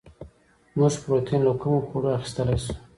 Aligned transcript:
موږ 0.77 0.93
پروټین 1.03 1.41
له 1.47 1.53
کومو 1.61 1.85
خوړو 1.87 2.09
اخیستلی 2.17 2.57
شو 2.63 2.73